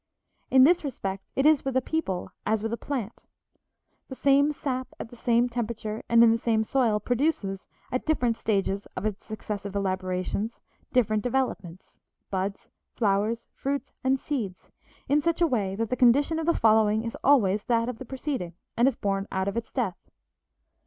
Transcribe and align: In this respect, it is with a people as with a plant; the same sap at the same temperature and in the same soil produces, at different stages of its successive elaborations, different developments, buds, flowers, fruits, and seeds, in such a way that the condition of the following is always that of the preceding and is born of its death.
In 0.49 0.63
this 0.63 0.83
respect, 0.83 1.27
it 1.35 1.45
is 1.45 1.63
with 1.63 1.77
a 1.77 1.79
people 1.79 2.31
as 2.43 2.63
with 2.63 2.73
a 2.73 2.75
plant; 2.75 3.21
the 4.07 4.15
same 4.15 4.51
sap 4.51 4.87
at 4.99 5.09
the 5.09 5.15
same 5.15 5.47
temperature 5.47 6.01
and 6.09 6.23
in 6.23 6.31
the 6.31 6.39
same 6.39 6.63
soil 6.63 6.99
produces, 6.99 7.67
at 7.91 8.03
different 8.07 8.35
stages 8.35 8.87
of 8.97 9.05
its 9.05 9.23
successive 9.27 9.75
elaborations, 9.75 10.59
different 10.91 11.21
developments, 11.21 11.99
buds, 12.31 12.67
flowers, 12.95 13.45
fruits, 13.53 13.93
and 14.03 14.19
seeds, 14.19 14.71
in 15.07 15.21
such 15.21 15.39
a 15.39 15.45
way 15.45 15.75
that 15.75 15.91
the 15.91 15.95
condition 15.95 16.39
of 16.39 16.47
the 16.47 16.57
following 16.57 17.03
is 17.03 17.15
always 17.23 17.65
that 17.65 17.87
of 17.87 17.99
the 17.99 18.05
preceding 18.05 18.55
and 18.75 18.87
is 18.87 18.95
born 18.95 19.27
of 19.31 19.55
its 19.55 19.71
death. 19.71 20.09